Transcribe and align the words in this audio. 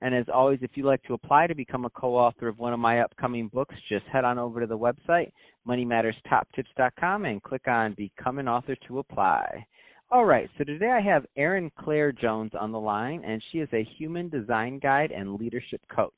And 0.00 0.14
as 0.14 0.26
always, 0.32 0.60
if 0.62 0.70
you'd 0.74 0.86
like 0.86 1.02
to 1.04 1.14
apply 1.14 1.48
to 1.48 1.54
become 1.54 1.84
a 1.84 1.90
co-author 1.90 2.46
of 2.46 2.58
one 2.58 2.72
of 2.72 2.78
my 2.78 3.00
upcoming 3.00 3.48
books, 3.48 3.74
just 3.88 4.06
head 4.06 4.24
on 4.24 4.38
over 4.38 4.60
to 4.60 4.66
the 4.66 4.78
website, 4.78 5.32
moneymatterstoptips.com, 5.66 7.24
and 7.24 7.42
click 7.42 7.66
on 7.66 7.94
Become 7.94 8.38
an 8.38 8.48
Author 8.48 8.76
to 8.86 9.00
apply. 9.00 9.66
All 10.10 10.24
right, 10.24 10.48
so 10.56 10.64
today 10.64 10.90
I 10.90 11.00
have 11.00 11.26
Erin 11.36 11.70
Claire 11.78 12.12
Jones 12.12 12.52
on 12.58 12.72
the 12.72 12.80
line, 12.80 13.22
and 13.24 13.42
she 13.50 13.58
is 13.58 13.68
a 13.72 13.86
human 13.98 14.28
design 14.28 14.78
guide 14.78 15.10
and 15.10 15.34
leadership 15.34 15.82
coach. 15.94 16.12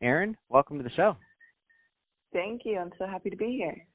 Erin, 0.00 0.36
welcome 0.48 0.78
to 0.78 0.84
the 0.84 0.90
show. 0.90 1.16
Thank 2.32 2.62
you. 2.64 2.78
I'm 2.78 2.92
so 2.98 3.06
happy 3.06 3.30
to 3.30 3.36
be 3.36 3.52
here. 3.52 3.86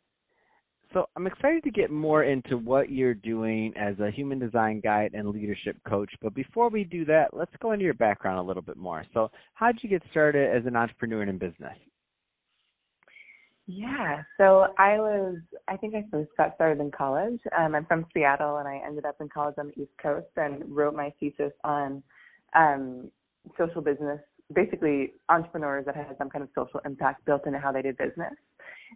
So 0.94 1.08
I'm 1.16 1.28
excited 1.28 1.64
to 1.64 1.72
get 1.72 1.92
more 1.92 2.24
into 2.24 2.58
what 2.58 2.92
you're 2.92 3.14
doing 3.14 3.74
as 3.78 4.00
a 4.00 4.10
human 4.10 4.40
design 4.40 4.80
guide 4.80 5.12
and 5.14 5.30
leadership 5.30 5.78
coach. 5.88 6.12
But 6.22 6.34
before 6.34 6.70
we 6.70 6.84
do 6.84 7.06
that, 7.06 7.28
let's 7.32 7.52
go 7.62 7.74
into 7.74 7.86
your 7.86 7.94
background 7.94 8.40
a 8.40 8.44
little 8.44 8.64
bit 8.64 8.78
more. 8.78 9.06
So 9.14 9.30
how 9.54 9.72
did 9.72 9.84
you 9.84 9.90
get 9.90 10.02
started 10.10 10.56
as 10.56 10.66
an 10.66 10.76
entrepreneur 10.76 11.22
in 11.24 11.38
business? 11.38 11.78
Yeah, 13.68 14.24
so 14.38 14.74
I 14.80 14.98
was, 14.98 15.36
I 15.68 15.78
think 15.78 15.94
I 15.94 16.04
first 16.10 16.32
got 16.38 16.56
started 16.56 16.82
in 16.82 16.90
college. 16.90 17.40
Um, 17.56 17.76
I'm 17.76 17.86
from 17.86 18.08
Seattle 18.12 18.58
and 18.58 18.68
I 18.68 18.82
ended 18.84 19.06
up 19.06 19.18
in 19.22 19.30
college 19.30 19.56
on 19.60 19.68
the 19.68 19.84
East 19.84 19.92
Coast 20.02 20.26
and 20.38 20.64
wrote 20.76 20.96
my 20.96 21.14
thesis 21.20 21.52
on 21.64 22.02
um, 22.56 23.12
social 23.60 23.82
business 23.82 24.20
basically 24.54 25.14
entrepreneurs 25.30 25.86
that 25.86 25.96
had 25.96 26.16
some 26.18 26.30
kind 26.30 26.44
of 26.44 26.50
social 26.56 26.80
impact 26.86 27.26
built 27.26 27.46
into 27.46 27.60
how 27.60 27.72
they 27.72 27.82
did 27.82 27.98
business. 27.98 28.34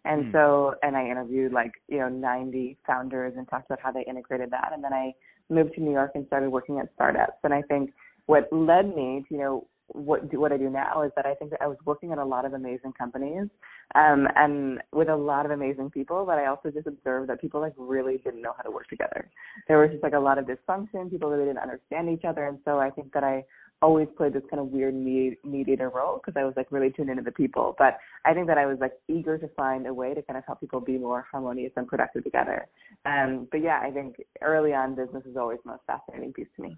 And 0.06 0.26
mm. 0.26 0.32
so, 0.32 0.76
and 0.82 0.96
I 0.96 1.08
interviewed 1.08 1.54
like, 1.54 1.72
you 1.88 2.00
know, 2.00 2.10
90 2.10 2.78
founders 2.86 3.34
and 3.38 3.48
talked 3.48 3.68
about 3.68 3.80
how 3.82 3.92
they 3.92 4.04
integrated 4.04 4.50
that. 4.52 4.72
And 4.74 4.84
then 4.84 4.94
I 4.94 5.14
moved 5.50 5.76
to 5.76 5.82
New 5.82 5.92
York 5.92 6.12
and 6.16 6.26
started 6.28 6.50
working 6.50 6.80
at 6.80 6.90
startups. 6.96 7.38
And 7.44 7.54
I 7.54 7.62
think 7.64 7.92
what 8.26 8.48
led 8.52 8.96
me 8.96 9.24
to, 9.28 9.34
you 9.34 9.40
know, 9.40 9.68
what 9.88 10.32
do 10.32 10.40
what 10.40 10.52
I 10.52 10.58
do 10.58 10.70
now 10.70 11.04
is 11.04 11.12
that 11.16 11.26
I 11.26 11.36
think 11.36 11.52
that 11.52 11.62
I 11.62 11.68
was 11.68 11.78
working 11.86 12.12
at 12.12 12.18
a 12.18 12.26
lot 12.26 12.46
of 12.46 12.54
amazing 12.54 12.94
companies 12.94 13.48
um 13.96 14.28
and 14.36 14.80
with 14.92 15.10
a 15.10 15.16
lot 15.16 15.46
of 15.46 15.52
amazing 15.52 15.90
people, 15.90 16.26
but 16.26 16.38
I 16.38 16.48
also 16.48 16.72
just 16.72 16.88
observed 16.88 17.30
that 17.30 17.42
people 17.42 17.62
like 17.62 17.74
really 17.78 18.18
didn't 18.18 18.42
know 18.42 18.54
how 18.56 18.64
to 18.64 18.72
work 18.72 18.88
together. 18.88 19.30
There 19.68 19.80
was 19.80 19.92
just 19.92 20.04
like 20.04 20.14
a 20.14 20.20
lot 20.20 20.38
of 20.38 20.46
dysfunction, 20.46 21.12
people 21.12 21.30
really 21.30 21.46
didn't 21.46 21.60
understand 21.60 22.10
each 22.10 22.26
other 22.26 22.48
and 22.48 22.60
so 22.66 22.80
I 22.80 22.90
think 22.90 23.14
that 23.14 23.24
I 23.24 23.44
always 23.84 24.08
played 24.16 24.34
this 24.34 24.44
kind 24.50 24.62
of 24.62 24.68
weird 24.68 24.96
mediator 24.96 25.90
role 25.90 26.18
because 26.18 26.40
I 26.40 26.46
was 26.46 26.54
like 26.56 26.72
really 26.72 26.90
tuned 26.90 27.10
into 27.10 27.22
the 27.22 27.32
people. 27.32 27.76
But 27.78 28.00
I 28.26 28.34
think 28.34 28.48
that 28.48 28.58
I 28.58 28.66
was 28.66 28.78
like 28.80 28.94
eager 29.10 29.38
to 29.38 29.48
find 29.50 29.86
a 29.86 29.94
way 29.94 30.14
to 30.14 30.22
kind 30.22 30.38
of 30.38 30.46
help 30.46 30.62
people 30.62 30.80
be 30.80 30.98
more 30.98 31.28
harmonious 31.30 31.74
and 31.76 31.86
productive 31.86 32.24
together. 32.24 32.68
Um, 33.06 33.48
but 33.52 33.62
yeah, 33.62 33.82
I 33.84 33.92
think 33.92 34.16
early 34.42 34.74
on 34.74 34.96
business 34.96 35.26
is 35.26 35.36
always 35.36 35.60
the 35.66 35.72
most 35.72 35.84
fascinating 35.86 36.32
piece 36.32 36.48
to 36.56 36.62
me. 36.62 36.78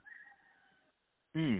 Hmm. 1.35 1.57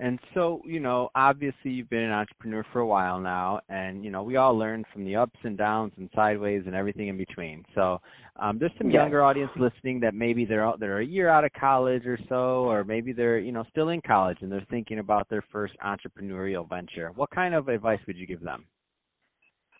And 0.00 0.20
so, 0.32 0.62
you 0.64 0.78
know, 0.78 1.08
obviously 1.16 1.72
you've 1.72 1.90
been 1.90 2.04
an 2.04 2.12
entrepreneur 2.12 2.64
for 2.72 2.80
a 2.80 2.86
while 2.86 3.18
now, 3.18 3.60
and 3.68 4.04
you 4.04 4.12
know, 4.12 4.22
we 4.22 4.36
all 4.36 4.56
learn 4.56 4.84
from 4.92 5.04
the 5.04 5.16
ups 5.16 5.38
and 5.42 5.58
downs 5.58 5.92
and 5.96 6.08
sideways 6.14 6.62
and 6.66 6.74
everything 6.74 7.08
in 7.08 7.16
between. 7.16 7.64
So, 7.74 8.00
um, 8.36 8.58
there's 8.60 8.72
some 8.78 8.90
younger 8.90 9.24
audience 9.24 9.50
listening 9.56 9.98
that 10.00 10.14
maybe 10.14 10.44
they're 10.44 10.64
out, 10.64 10.78
they're 10.78 11.00
a 11.00 11.04
year 11.04 11.28
out 11.28 11.44
of 11.44 11.50
college 11.58 12.06
or 12.06 12.16
so, 12.28 12.64
or 12.70 12.84
maybe 12.84 13.12
they're 13.12 13.40
you 13.40 13.50
know 13.50 13.64
still 13.70 13.88
in 13.88 14.00
college 14.00 14.38
and 14.40 14.52
they're 14.52 14.66
thinking 14.70 15.00
about 15.00 15.28
their 15.28 15.44
first 15.50 15.74
entrepreneurial 15.84 16.68
venture. 16.68 17.10
What 17.16 17.30
kind 17.30 17.54
of 17.54 17.68
advice 17.68 18.00
would 18.06 18.16
you 18.16 18.26
give 18.26 18.40
them? 18.40 18.66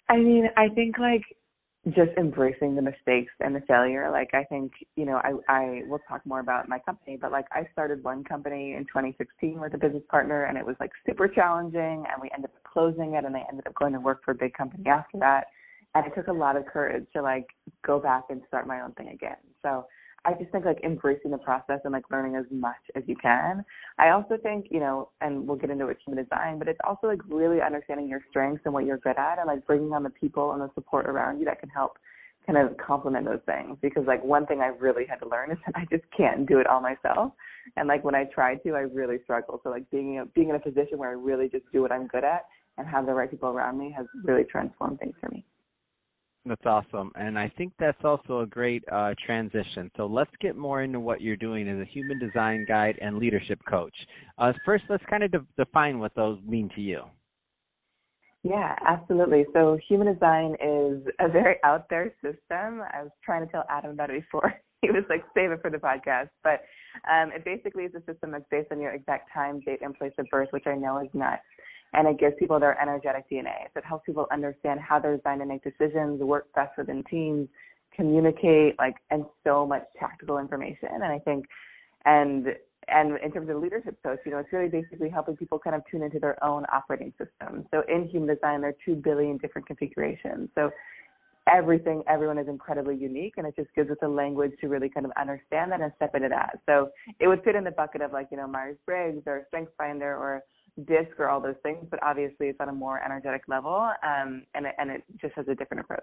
I 0.09 0.17
mean, 0.17 0.49
I 0.56 0.69
think 0.75 0.99
like 0.99 1.23
just 1.87 2.11
embracing 2.19 2.75
the 2.75 2.83
mistakes 2.83 3.33
and 3.41 3.55
the 3.55 3.61
failure. 3.62 4.11
Like 4.11 4.31
I 4.34 4.44
think, 4.44 4.72
you 4.97 5.06
know, 5.06 5.21
I 5.22 5.33
I 5.49 5.83
will 5.87 6.00
talk 6.09 6.25
more 6.27 6.41
about 6.41 6.69
my 6.69 6.78
company, 6.81 7.16
but 7.21 7.33
like 7.33 7.47
I 7.53 7.69
started 7.72 8.03
one 8.03 8.25
company 8.25 8.75
in 8.75 8.84
2016 8.84 9.61
with 9.61 9.75
a 9.75 9.78
business 9.78 10.03
partner 10.11 10.44
and 10.44 10.59
it 10.59 10.67
was 10.67 10.77
like 10.81 10.91
super 11.06 11.28
challenging 11.28 12.05
and 12.11 12.21
we 12.21 12.31
ended 12.34 12.50
up 12.50 12.72
closing 12.72 13.15
it 13.15 13.25
and 13.25 13.37
I 13.37 13.44
ended 13.49 13.67
up 13.67 13.75
going 13.75 13.93
to 13.93 14.00
work 14.00 14.25
for 14.25 14.33
a 14.33 14.34
big 14.34 14.55
company 14.55 14.88
after 14.88 15.19
that. 15.19 15.47
And 15.94 16.06
it 16.06 16.12
took 16.15 16.27
a 16.27 16.33
lot 16.33 16.56
of 16.56 16.67
courage 16.67 17.06
to 17.15 17.22
like 17.22 17.47
go 17.87 17.99
back 17.99 18.25
and 18.28 18.43
start 18.49 18.67
my 18.67 18.81
own 18.81 18.93
thing 18.93 19.09
again. 19.09 19.38
So 19.62 19.87
I 20.25 20.34
just 20.34 20.51
think 20.51 20.65
like 20.65 20.81
embracing 20.84 21.31
the 21.31 21.39
process 21.39 21.81
and 21.84 21.93
like 21.93 22.05
learning 22.11 22.37
as 22.37 22.45
much 22.51 22.77
as 22.95 23.03
you 23.06 23.17
can. 23.17 23.65
I 23.99 24.11
also 24.11 24.37
think, 24.37 24.67
you 24.71 24.81
know, 24.81 25.11
and 25.21 25.47
we'll 25.47 25.56
get 25.56 25.71
into 25.71 25.87
it 25.89 25.99
human 26.05 26.23
design, 26.23 26.59
but 26.59 26.69
it's 26.69 26.81
also 26.84 27.06
like 27.06 27.21
really 27.29 27.61
understanding 27.61 28.09
your 28.09 28.21
strengths 28.29 28.62
and 28.65 28.75
what 28.75 28.84
you're 28.84 28.99
good 28.99 29.17
at 29.17 29.39
and 29.39 29.47
like 29.47 29.67
bringing 29.67 29.93
on 29.93 30.03
the 30.03 30.11
people 30.11 30.53
and 30.53 30.61
the 30.61 30.71
support 30.75 31.06
around 31.06 31.39
you 31.39 31.45
that 31.45 31.61
can 31.61 31.69
help 31.69 31.99
kind 32.47 32.59
of 32.59 32.77
complement 32.79 33.27
those 33.27 33.41
things 33.45 33.77
because 33.83 34.05
like 34.06 34.25
one 34.25 34.47
thing 34.47 34.61
I 34.61 34.69
really 34.69 35.05
had 35.06 35.17
to 35.17 35.29
learn 35.29 35.51
is 35.53 35.59
that 35.67 35.77
I 35.77 35.87
just 35.91 36.05
can't 36.17 36.49
do 36.49 36.59
it 36.59 36.67
all 36.67 36.81
myself. 36.81 37.33
And 37.77 37.87
like 37.87 38.03
when 38.05 38.15
I 38.15 38.25
tried 38.25 38.62
to, 38.65 38.75
I 38.75 38.81
really 38.81 39.19
struggled. 39.25 39.61
So 39.62 39.71
like 39.71 39.89
being 39.91 40.27
being 40.35 40.49
in 40.49 40.56
a 40.56 40.61
position 40.61 40.99
where 40.99 41.11
I 41.11 41.12
really 41.12 41.49
just 41.49 41.65
do 41.73 41.83
what 41.83 41.93
I'm 41.93 42.06
good 42.06 42.25
at 42.25 42.47
and 42.79 42.87
have 42.87 43.06
the 43.06 43.12
right 43.12 43.31
people 43.31 43.50
around 43.50 43.79
me 43.79 43.95
has 43.97 44.06
really 44.25 44.45
transformed 44.45 44.99
things 44.99 45.15
for 45.21 45.29
me. 45.31 45.45
That's 46.47 46.65
awesome. 46.65 47.12
And 47.15 47.38
I 47.38 47.53
think 47.59 47.72
that's 47.78 48.03
also 48.04 48.41
a 48.41 48.47
great 48.47 48.82
uh, 48.91 49.15
transition. 49.25 49.91
So 49.97 50.06
let's 50.06 50.31
get 50.41 50.56
more 50.56 50.82
into 50.82 51.00
what 51.00 51.21
you're 51.21 51.37
doing 51.37 51.69
as 51.69 51.78
a 51.78 51.84
human 51.84 52.19
design 52.19 52.65
guide 52.66 52.99
and 53.03 53.19
leadership 53.19 53.60
coach. 53.69 53.94
Uh, 54.38 54.53
first, 54.65 54.84
let's 54.88 55.04
kind 55.10 55.25
of 55.25 55.32
de- 55.32 55.47
define 55.56 55.99
what 55.99 56.15
those 56.15 56.38
mean 56.47 56.71
to 56.75 56.81
you. 56.81 57.03
Yeah, 58.44 58.76
absolutely. 58.87 59.47
So 59.53 59.78
human 59.88 60.12
design 60.12 60.54
is 60.54 61.03
a 61.19 61.28
very 61.28 61.56
out 61.65 61.88
there 61.91 62.15
system. 62.22 62.82
I 62.94 63.03
was 63.03 63.10
trying 63.22 63.44
to 63.44 63.53
tell 63.53 63.65
Adam 63.69 63.91
about 63.91 64.10
it 64.10 64.22
before. 64.22 64.55
He 64.81 64.93
was 64.93 65.03
like, 65.10 65.25
save 65.34 65.50
it 65.50 65.60
for 65.60 65.70
the 65.70 65.78
podcast. 65.78 66.28
But 66.44 66.62
um, 67.12 67.32
it 67.32 67.44
basically 67.44 67.82
is 67.82 67.93
a 67.97 68.12
system 68.12 68.31
that's 68.31 68.44
based 68.49 68.70
on 68.70 68.81
your 68.81 68.93
exact 68.93 69.28
time, 69.34 69.59
date, 69.59 69.81
and 69.82 69.93
place 69.93 70.12
of 70.19 70.26
birth, 70.31 70.50
which 70.53 70.69
I 70.69 70.76
know 70.76 71.00
is 71.00 71.09
nuts 71.12 71.43
and 71.94 72.06
it 72.06 72.19
gives 72.19 72.34
people 72.38 72.60
their 72.60 72.81
energetic 72.81 73.28
DNA. 73.31 73.65
So 73.72 73.78
it 73.78 73.84
helps 73.84 74.06
people 74.06 74.26
understand 74.31 74.81
how 74.81 74.99
they're 74.99 75.16
designed 75.16 75.41
to 75.41 75.47
make 75.47 75.62
decisions, 75.62 76.21
work 76.21 76.53
best 76.54 76.76
within 76.76 77.03
teams, 77.04 77.49
communicate, 77.94 78.78
like, 78.78 78.97
and 79.10 79.25
so 79.44 79.66
much 79.66 79.84
tactical 79.99 80.38
information. 80.38 80.88
And 80.93 81.04
I 81.04 81.19
think, 81.19 81.47
and 82.04 82.49
and 82.91 83.19
in 83.22 83.32
terms 83.32 83.50
of 83.50 83.56
leadership 83.56 83.97
coach, 84.03 84.19
you 84.25 84.32
know, 84.32 84.38
it's 84.38 84.53
really 84.53 84.69
basically 84.69 85.10
helping 85.10 85.37
people 85.37 85.59
kind 85.59 85.76
of 85.76 85.82
tune 85.91 86.03
into 86.03 86.19
their 86.19 86.43
own 86.43 86.65
operating 86.72 87.12
system. 87.19 87.66
So 87.71 87.82
in 87.87 88.09
human 88.09 88.34
design, 88.34 88.62
there 88.62 88.70
are 88.70 88.76
two 88.84 88.94
billion 88.94 89.37
different 89.37 89.66
configurations. 89.66 90.49
So 90.55 90.70
everything, 91.49 92.03
everyone 92.09 92.38
is 92.38 92.49
incredibly 92.49 92.97
unique, 92.97 93.34
and 93.37 93.47
it 93.47 93.55
just 93.56 93.69
gives 93.75 93.91
us 93.91 93.97
a 94.03 94.09
language 94.09 94.53
to 94.60 94.69
really 94.69 94.88
kind 94.88 95.06
of 95.06 95.12
understand 95.19 95.72
that 95.72 95.81
and 95.81 95.93
step 95.97 96.15
into 96.15 96.28
that. 96.28 96.59
So 96.66 96.88
it 97.20 97.28
would 97.28 97.43
fit 97.44 97.55
in 97.55 97.65
the 97.65 97.70
bucket 97.70 98.00
of 98.00 98.12
like, 98.12 98.28
you 98.31 98.37
know, 98.37 98.47
Myers 98.47 98.76
Briggs 98.87 99.22
or 99.26 99.47
StrengthsFinder 99.53 100.19
or 100.19 100.43
disc 100.87 101.19
or 101.19 101.28
all 101.28 101.41
those 101.41 101.56
things, 101.62 101.84
but 101.91 102.00
obviously 102.03 102.47
it's 102.49 102.61
on 102.61 102.69
a 102.69 102.72
more 102.72 103.03
energetic 103.05 103.43
level, 103.49 103.91
um, 104.03 104.44
and 104.55 104.66
it, 104.66 104.75
and 104.78 104.91
it 104.91 105.03
just 105.21 105.34
has 105.34 105.47
a 105.49 105.55
different 105.55 105.81
approach. 105.81 106.03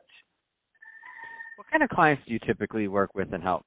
What 1.58 1.68
kind 1.72 1.84
of 1.84 1.90
clients 1.90 2.24
do 2.28 2.34
you 2.34 2.40
typically 2.46 2.88
work 2.88 3.12
with 3.16 3.34
and 3.34 3.42
help? 3.42 3.66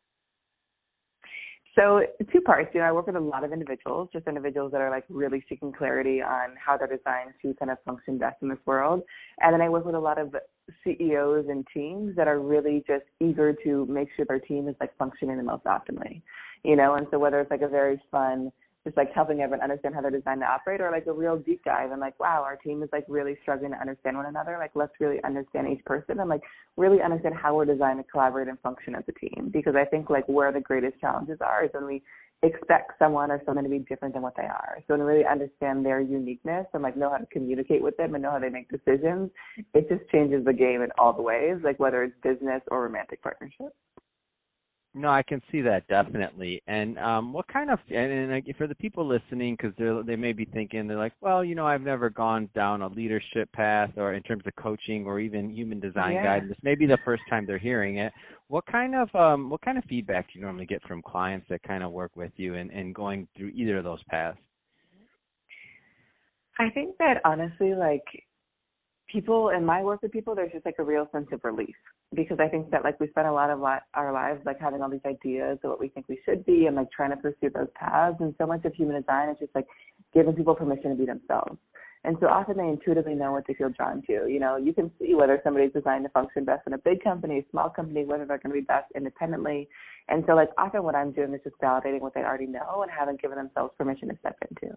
So 1.78 2.02
two 2.32 2.41
parts. 2.41 2.70
You 2.74 2.80
know, 2.80 2.86
I 2.86 2.92
work 2.92 3.06
with 3.06 3.14
a 3.14 3.20
lot 3.20 3.44
of 3.44 3.52
individuals, 3.52 4.08
just 4.12 4.26
individuals 4.26 4.72
that 4.72 4.80
are 4.80 4.91
like 4.91 5.04
really 5.08 5.44
seeking 5.48 5.72
clarity 5.72 6.20
on 6.20 6.54
how 6.59 6.77
they're 6.77 6.88
designed 6.88 7.34
to 7.42 7.54
kind 7.54 7.71
of 7.71 7.78
function 7.84 8.18
best 8.18 8.36
in 8.42 8.48
this 8.48 8.59
world. 8.66 9.03
And 9.41 9.54
then 9.54 9.60
I 9.60 9.68
work 9.68 9.84
with 9.84 9.94
a 9.94 10.00
lot 10.00 10.18
of 10.18 10.34
CEOs 10.83 11.47
and 11.48 11.65
teams 11.72 12.16
that 12.16 12.27
are 12.27 12.41
really 12.41 12.83
just 12.88 13.04
eager 13.21 13.54
to 13.65 13.86
make 13.86 14.09
sure 14.16 14.24
their 14.27 14.41
team 14.41 14.66
is 14.66 14.74
like 14.80 14.97
functioning 14.98 15.36
the 15.36 15.44
most 15.44 15.65
optimally. 15.65 16.21
You 16.65 16.74
know, 16.74 16.94
and 16.94 17.06
so 17.12 17.18
whether 17.18 17.38
it's 17.41 17.50
like 17.50 17.62
a 17.62 17.68
very 17.68 18.03
fun 18.10 18.50
just 18.88 18.96
like 18.96 19.12
helping 19.12 19.40
everyone 19.40 19.62
understand 19.62 19.94
how 19.94 20.00
they're 20.00 20.10
designed 20.10 20.40
to 20.40 20.46
operate 20.46 20.80
or 20.80 20.90
like 20.90 21.06
a 21.06 21.12
real 21.12 21.36
deep 21.36 21.62
dive 21.62 21.90
and 21.90 22.00
like 22.00 22.18
wow 22.18 22.42
our 22.42 22.56
team 22.56 22.82
is 22.82 22.88
like 22.90 23.04
really 23.06 23.36
struggling 23.42 23.72
to 23.72 23.78
understand 23.78 24.16
one 24.16 24.26
another. 24.26 24.56
Like 24.58 24.70
let's 24.74 24.92
really 24.98 25.22
understand 25.24 25.68
each 25.68 25.84
person 25.84 26.20
and 26.20 26.28
like 26.28 26.42
really 26.78 27.02
understand 27.02 27.34
how 27.34 27.54
we're 27.54 27.66
designed 27.66 27.98
to 27.98 28.04
collaborate 28.10 28.48
and 28.48 28.58
function 28.60 28.94
as 28.94 29.04
a 29.08 29.12
team. 29.12 29.50
Because 29.52 29.74
i 29.76 29.84
think 29.84 30.08
like 30.08 30.26
where 30.26 30.52
the 30.52 30.60
greatest 30.60 30.98
challenges 31.00 31.38
are 31.42 31.64
is 31.64 31.70
when 31.74 31.86
we 31.86 32.02
expect 32.42 32.92
someone 32.98 33.30
or 33.30 33.42
someone 33.44 33.64
to 33.64 33.70
be 33.70 33.80
different 33.80 34.14
than 34.14 34.22
what 34.22 34.36
they 34.36 34.44
are. 34.44 34.78
So 34.86 34.96
to 34.96 35.02
really 35.02 35.26
understand 35.26 35.84
their 35.84 36.00
uniqueness 36.00 36.66
and 36.72 36.82
like 36.82 36.96
know 36.96 37.10
how 37.10 37.18
to 37.18 37.26
communicate 37.26 37.82
with 37.82 37.96
them 37.96 38.14
and 38.14 38.22
know 38.22 38.30
how 38.30 38.38
they 38.38 38.48
make 38.48 38.70
decisions 38.70 39.30
it 39.74 39.88
just 39.88 40.08
changes 40.10 40.44
the 40.44 40.52
game 40.52 40.82
in 40.82 40.90
all 40.98 41.12
the 41.12 41.22
ways 41.22 41.56
like 41.62 41.78
whether 41.78 42.02
it's 42.04 42.14
business 42.22 42.62
or 42.70 42.82
romantic 42.82 43.22
partnership 43.22 43.74
No, 44.98 45.10
I 45.10 45.22
can 45.22 45.41
see 45.53 45.60
that 45.60 45.86
definitely. 45.86 46.60
And 46.66 46.98
um, 46.98 47.33
what 47.33 47.47
kind 47.47 47.71
of 47.71 47.78
and, 47.89 48.10
and 48.10 48.33
like, 48.33 48.56
for 48.56 48.66
the 48.66 48.74
people 48.74 49.06
listening, 49.06 49.56
because 49.56 49.72
they 49.78 50.12
they 50.12 50.16
may 50.16 50.33
be 50.33 50.45
thinking 50.45 50.89
they're 50.89 50.97
like, 50.97 51.12
well, 51.21 51.45
you 51.45 51.54
know, 51.54 51.68
I've 51.68 51.83
never 51.83 52.10
gone 52.10 52.48
down 52.53 52.83
a 52.83 52.89
leadership 52.89 53.50
path 53.53 53.91
or 53.97 54.15
in 54.15 54.24
terms 54.24 54.42
of 54.45 54.56
coaching 54.56 55.06
or 55.06 55.21
even 55.21 55.50
human 55.50 55.78
design 55.78 56.15
yeah. 56.15 56.24
guidance. 56.24 56.56
Maybe 56.65 56.84
the 56.84 56.98
first 57.04 57.22
time 57.30 57.47
they're 57.47 57.59
hearing 57.59 57.98
it. 57.98 58.12
What 58.48 58.66
kind 58.66 58.97
of 58.97 59.15
um, 59.15 59.48
what 59.50 59.60
kind 59.60 59.78
of 59.78 59.84
feedback 59.84 60.27
do 60.27 60.39
you 60.39 60.45
normally 60.45 60.66
get 60.66 60.83
from 60.83 61.00
clients 61.00 61.47
that 61.48 61.62
kind 61.62 61.84
of 61.84 61.92
work 61.92 62.10
with 62.16 62.33
you 62.36 62.54
and, 62.54 62.68
and 62.72 62.92
going 62.92 63.28
through 63.36 63.53
either 63.54 63.78
of 63.78 63.84
those 63.84 64.03
paths? 64.10 64.39
I 66.59 66.71
think 66.71 66.97
that 66.98 67.21
honestly, 67.24 67.72
like 67.72 68.03
people 69.10 69.51
in 69.51 69.65
my 69.65 69.83
work 69.83 70.03
with 70.03 70.13
people, 70.13 70.34
there's 70.34 70.53
just 70.53 70.66
like 70.66 70.77
a 70.78 70.84
real 70.84 71.09
sense 71.13 71.28
of 71.33 71.41
relief 71.43 71.75
because 72.15 72.39
I 72.41 72.49
think 72.49 72.71
that 72.71 72.84
like 72.84 72.99
we 73.01 73.09
spend 73.09 73.27
a 73.27 73.33
lot 73.33 73.51
of 73.51 73.63
our 73.63 74.13
lives 74.13 74.41
like 74.47 74.60
having 74.60 74.83
all 74.83 74.91
these 74.91 75.01
ideas 75.07 75.59
of 75.63 75.71
what 75.71 75.81
we 75.81 75.89
think 75.89 76.09
we 76.09 76.21
should 76.25 76.45
be 76.47 76.66
and 76.66 76.77
like 76.77 76.91
trying 76.91 77.10
to 77.10 77.16
pursue 77.16 77.51
those 77.55 77.69
paths. 77.75 78.16
And 78.21 78.34
so 78.39 78.47
much 78.47 78.65
of 78.65 78.75
human 78.75 79.01
design 79.01 79.31
is 79.31 79.37
just 79.39 79.55
like 79.55 79.66
giving 80.15 80.34
people 80.34 80.55
permission 80.55 80.91
to 80.91 80.97
be 80.97 81.07
themselves. 81.07 81.59
And 82.05 82.16
so 82.21 82.28
often 82.28 82.57
they 82.57 82.69
intuitively 82.69 83.15
know 83.15 83.33
what 83.33 83.45
they 83.47 83.55
feel 83.55 83.71
drawn 83.71 84.03
to. 84.07 84.28
You 84.28 84.39
know, 84.39 84.57
you 84.57 84.72
can 84.72 84.91
see 85.01 85.15
whether 85.15 85.41
somebody's 85.43 85.72
designed 85.72 86.05
to 86.05 86.10
function 86.10 86.45
best 86.45 86.66
in 86.66 86.72
a 86.72 86.78
big 86.78 87.03
company, 87.03 87.45
small 87.51 87.69
company, 87.69 88.05
whether 88.05 88.25
they're 88.25 88.39
going 88.39 88.55
to 88.55 88.60
be 88.60 88.65
best 88.65 88.91
independently. 88.95 89.69
And 90.09 90.25
so 90.27 90.34
like 90.34 90.51
often 90.57 90.84
what 90.84 90.95
I'm 90.95 91.13
doing 91.13 91.34
is 91.34 91.41
just 91.43 91.57
validating 91.63 92.01
what 92.01 92.15
they 92.15 92.21
already 92.21 92.47
know 92.47 92.83
and 92.83 92.91
haven't 92.91 93.21
given 93.21 93.37
themselves 93.37 93.75
permission 93.77 94.09
to 94.09 94.19
step 94.21 94.37
into. 94.49 94.75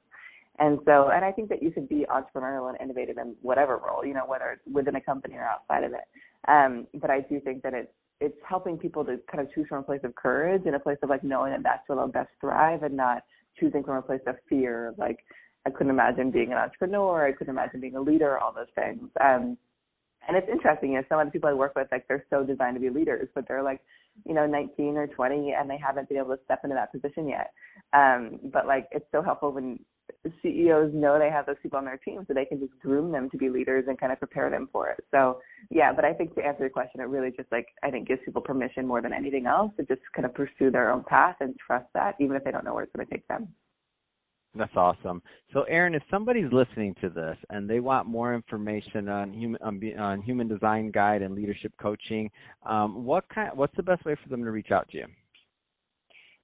And 0.60 0.80
so, 0.86 1.10
and 1.10 1.24
I 1.24 1.32
think 1.32 1.50
that 1.50 1.64
you 1.64 1.72
can 1.72 1.86
be 1.86 2.06
entrepreneurial 2.10 2.70
and 2.70 2.78
innovative 2.82 3.18
in 3.18 3.36
whatever 3.42 3.78
role, 3.78 4.06
you 4.06 4.14
know, 4.14 4.26
whether 4.28 4.52
it's 4.52 4.62
within 4.72 4.96
a 4.96 5.02
company 5.02 5.36
or 5.36 5.44
outside 5.46 5.84
of 5.84 5.94
it. 5.94 6.04
Um, 6.48 6.88
but 6.96 7.10
I 7.10 7.22
do 7.22 7.40
think 7.40 7.64
that 7.64 7.74
it's 7.74 7.92
it's 8.20 8.38
helping 8.48 8.78
people 8.78 9.04
to 9.04 9.20
kind 9.32 9.46
of 9.46 9.52
choose 9.54 9.66
from 9.68 9.80
a 9.80 9.84
place 9.84 10.02
of 10.04 10.14
courage 10.14 10.62
and 10.66 10.76
a 10.76 10.80
place 10.80 11.00
of 11.02 11.10
like 11.10 11.24
knowing 11.24 11.52
that 11.52 11.64
that's 11.64 11.82
where 11.90 11.96
they'll 11.96 12.08
best 12.08 12.30
thrive 12.40 12.84
and 12.84 12.96
not 12.96 13.24
choosing 13.60 13.84
from 13.84 13.98
a 13.98 14.02
place 14.02 14.22
of 14.28 14.36
fear. 14.48 14.94
Like 14.98 15.18
I 15.66 15.72
couldn't 15.72 15.90
imagine 15.90 16.30
being 16.30 16.52
an 16.52 16.58
entrepreneur, 16.60 17.26
I 17.26 17.32
couldn't 17.32 17.54
imagine 17.54 17.82
being 17.82 17.96
a 17.96 18.02
leader, 18.02 18.38
all 18.38 18.54
those 18.54 18.68
things. 18.76 19.10
Um, 19.20 19.58
and 20.28 20.38
it's 20.38 20.48
interesting, 20.52 20.92
you 20.92 20.98
know, 20.98 21.04
some 21.10 21.20
of 21.20 21.26
the 21.26 21.32
people 21.32 21.50
I 21.50 21.54
work 21.54 21.74
with, 21.76 21.88
like 21.92 22.08
they're 22.08 22.26
so 22.30 22.44
designed 22.44 22.76
to 22.76 22.80
be 22.80 22.92
leaders, 22.92 23.28
but 23.34 23.48
they're 23.48 23.64
like, 23.64 23.82
you 24.26 24.36
know, 24.36 24.46
19 24.46 24.98
or 24.98 25.08
20 25.08 25.56
and 25.60 25.68
they 25.68 25.78
haven't 25.78 26.08
been 26.08 26.20
able 26.20 26.36
to 26.36 26.44
step 26.46 26.60
into 26.64 26.76
that 26.76 26.92
position 26.92 27.28
yet. 27.28 27.54
Um, 27.94 28.40
but 28.54 28.68
like 28.68 28.88
it's 28.92 29.06
so 29.12 29.24
helpful 29.24 29.52
when 29.52 29.80
CEOs 30.42 30.92
know 30.94 31.18
they 31.18 31.30
have 31.30 31.46
those 31.46 31.56
people 31.64 31.80
on 31.80 31.86
their 31.86 31.98
team 31.98 32.24
so 32.28 32.34
they 32.34 32.46
can 32.46 32.60
just 32.60 32.78
groom 32.80 33.12
them 33.12 33.30
to 33.32 33.38
be 33.38 33.50
leaders 33.50 33.86
and 33.88 34.00
kind 34.00 34.12
of 34.12 34.20
prepare 34.20 34.50
them 34.50 34.70
for 34.72 34.90
it. 34.90 35.04
So 35.10 35.40
yeah, 35.70 35.92
but 35.94 36.06
I 36.06 36.14
think 36.14 36.36
to 36.36 36.46
answer 36.46 36.62
your 36.62 36.70
question, 36.70 37.02
it 37.02 37.06
really 37.06 37.32
just 37.32 37.52
like 37.52 37.68
I 37.84 37.90
think 37.90 38.08
gives 38.08 38.22
people 38.24 38.42
permission 38.42 38.86
more 38.86 39.02
than 39.02 39.14
anything 39.14 39.48
else 39.48 39.72
to 39.78 39.86
just 39.86 40.02
kind 40.16 40.26
of 40.26 40.34
pursue 40.34 40.70
their 40.72 40.92
own 40.92 41.04
path 41.04 41.38
and 41.40 41.56
trust 41.66 41.88
that 41.94 42.16
even 42.20 42.36
if 42.36 42.44
they 42.44 42.52
don't 42.52 42.64
know 42.64 42.74
where 42.74 42.84
it's 42.84 42.96
going 42.96 43.08
to 43.08 43.12
take 43.12 43.28
them. 43.28 43.48
That's 44.54 44.76
awesome. 44.76 45.22
So, 45.54 45.64
Erin, 45.64 45.96
if 45.96 46.04
somebody's 46.12 46.52
listening 46.52 46.94
to 47.02 47.10
this 47.10 47.38
and 47.50 47.70
they 47.70 47.80
want 47.80 48.06
more 48.06 48.36
information 48.36 49.08
on 49.08 49.32
human 49.32 49.62
on, 49.62 49.82
on 49.98 50.22
human 50.22 50.50
design 50.50 50.92
guide 50.92 51.22
and 51.22 51.34
leadership 51.34 51.72
coaching, 51.82 52.30
um, 52.66 53.06
what 53.06 53.24
kind? 53.34 53.52
What's 53.56 53.76
the 53.78 53.84
best 53.84 54.04
way 54.04 54.16
for 54.22 54.30
them 54.30 54.44
to 54.44 54.52
reach 54.52 54.72
out 54.72 54.90
to 54.90 54.98
you? 54.98 55.06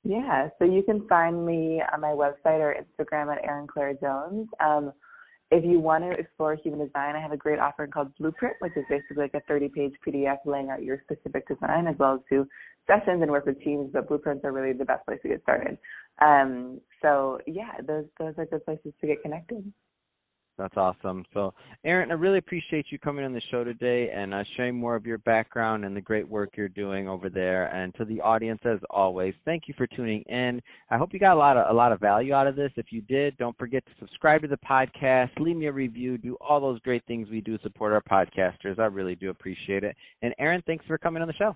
Yeah, 0.08 0.48
so 0.58 0.64
you 0.64 0.84
can 0.84 1.06
find 1.10 1.46
me 1.46 1.82
on 1.94 2.00
my 2.00 2.12
website 2.12 2.62
or 2.62 2.74
Instagram 2.74 3.30
at 3.30 3.44
Erin 3.44 3.68
Claire 3.68 3.94
Jones. 3.96 4.48
Um, 4.62 4.94
if 5.52 5.66
you 5.66 5.82
want 5.82 6.06
to 6.06 6.12
explore 6.12 6.56
human 6.56 6.80
design, 6.80 7.18
I 7.18 7.20
have 7.20 7.34
a 7.34 7.38
great 7.38 7.60
offering 7.60 7.92
called 7.92 8.16
Blueprint, 8.18 8.56
which 8.60 8.72
is 8.78 8.86
basically 8.90 9.18
like 9.18 9.34
a 9.34 9.42
30 9.50 9.68
page 9.68 9.94
PDF 10.08 10.38
laying 10.46 10.70
out 10.70 10.82
your 10.82 11.02
specific 11.04 11.46
design 11.50 11.88
as 11.88 11.96
well 12.00 12.14
as 12.14 12.22
do 12.30 12.48
sessions 12.88 13.22
and 13.22 13.30
work 13.30 13.46
with 13.46 13.62
teams, 13.62 13.90
but 13.92 14.08
blueprints 14.08 14.46
are 14.46 14.54
really 14.54 14.72
the 14.72 14.86
best 14.86 15.06
place 15.06 15.20
to 15.24 15.28
get 15.28 15.44
started. 15.44 15.78
Um, 16.22 16.80
so 17.02 17.40
yeah, 17.46 17.74
those 17.86 18.06
those 18.18 18.34
are 18.38 18.46
good 18.46 18.64
places 18.64 18.94
to 19.02 19.08
get 19.08 19.22
connected. 19.22 19.74
That's 20.58 20.76
awesome. 20.76 21.24
So, 21.34 21.54
Erin, 21.86 22.10
I 22.10 22.16
really 22.16 22.40
appreciate 22.40 22.88
you 22.90 22.98
coming 22.98 23.24
on 23.24 23.34
the 23.34 23.42
show 23.52 23.64
today 23.64 24.10
and 24.10 24.34
uh, 24.34 24.44
sharing 24.56 24.76
more 24.76 24.96
of 24.96 25.06
your 25.06 25.20
background 25.20 25.86
and 25.86 25.96
the 25.96 26.02
great 26.02 26.28
work 26.28 26.52
you're 26.56 26.68
doing 26.68 27.08
over 27.08 27.30
there. 27.30 27.68
And 27.68 27.94
to 27.96 28.06
the 28.06 28.20
audience, 28.22 28.62
as 28.66 28.80
always, 28.90 29.36
thank 29.46 29.68
you 29.68 29.76
for 29.78 29.86
tuning 29.88 30.24
in. 30.24 30.62
I 30.90 30.98
hope 30.98 31.14
you 31.14 31.20
got 31.20 31.36
a 31.36 31.38
lot 31.38 31.58
of 31.58 31.70
a 31.70 31.74
lot 31.74 31.92
of 31.92 32.00
value 32.00 32.34
out 32.34 32.48
of 32.48 32.56
this. 32.56 32.72
If 32.76 32.88
you 32.92 33.02
did, 33.02 33.38
don't 33.38 33.58
forget 33.58 33.86
to 33.86 33.92
subscribe 34.00 34.42
to 34.42 34.48
the 34.48 34.58
podcast, 34.58 35.30
leave 35.40 35.58
me 35.58 35.68
a 35.68 35.72
review, 35.72 36.18
do 36.18 36.36
all 36.42 36.60
those 36.60 36.80
great 36.80 37.06
things 37.06 37.30
we 37.30 37.42
do 37.42 37.60
support 37.62 37.94
our 37.94 38.02
podcasters. 38.02 38.80
I 38.80 38.86
really 38.86 39.16
do 39.16 39.30
appreciate 39.30 39.84
it. 39.84 39.96
And 40.22 40.34
Erin, 40.40 40.64
thanks 40.66 40.86
for 40.86 40.98
coming 40.98 41.22
on 41.22 41.28
the 41.28 41.34
show. 41.36 41.56